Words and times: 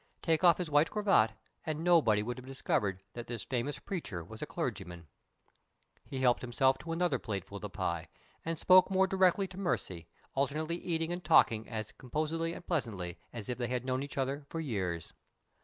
Take 0.23 0.43
off 0.43 0.57
his 0.57 0.71
white 0.71 0.89
cravat, 0.89 1.33
and 1.63 1.83
nobody 1.83 2.23
would 2.23 2.39
have 2.39 2.45
discovered 2.47 3.03
that 3.13 3.27
this 3.27 3.43
famous 3.43 3.77
preacher 3.77 4.23
was 4.23 4.41
a 4.41 4.47
clergyman! 4.47 5.05
He 6.03 6.21
helped 6.21 6.41
himself 6.41 6.79
to 6.79 6.91
another 6.91 7.19
plateful 7.19 7.57
of 7.57 7.61
the 7.61 7.69
pie, 7.69 8.07
and 8.43 8.57
spoke 8.57 8.89
more 8.89 9.05
directly 9.05 9.45
to 9.49 9.59
Mercy, 9.59 10.07
alternately 10.33 10.77
eating 10.77 11.11
and 11.13 11.23
talking 11.23 11.69
as 11.69 11.91
composedly 11.91 12.53
and 12.53 12.65
pleasantly 12.65 13.19
as 13.31 13.47
if 13.47 13.59
they 13.59 13.67
had 13.67 13.85
known 13.85 14.01
each 14.01 14.17
other 14.17 14.43
for 14.49 14.59
years. 14.59 15.13